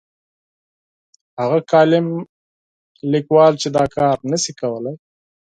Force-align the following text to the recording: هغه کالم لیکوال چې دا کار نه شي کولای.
هغه 1.41 1.59
کالم 1.71 2.07
لیکوال 3.11 3.53
چې 3.61 3.67
دا 3.77 3.85
کار 3.97 4.17
نه 4.31 4.37
شي 4.43 4.53
کولای. 4.59 4.95